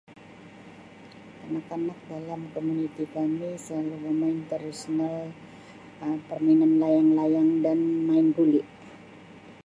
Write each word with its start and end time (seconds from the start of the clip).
Kanak-kanak 1.39 1.99
dalam 2.09 2.41
komuniti 2.57 3.03
kami 3.13 3.49
selalu 3.63 3.93
bermain 4.03 4.39
tradisyenel 4.49 5.25
Um 6.03 6.17
permainan 6.27 6.73
layang-layang 6.81 7.49
dan 7.65 7.79
main 8.09 8.27
guli. 8.37 8.61